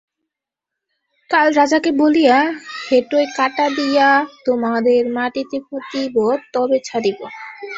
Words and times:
কাল 1.31 1.47
রাজাকে 1.53 1.91
বলিয়া 1.99 2.37
হেঁটোয় 2.85 3.27
কাঁটা 3.37 3.65
দিয়া 3.77 4.09
তোমাদের 4.45 5.01
মাটিতে 5.17 5.57
পুঁতিব 5.67 6.15
তবে 6.53 6.77
ছাড়িব। 6.87 7.19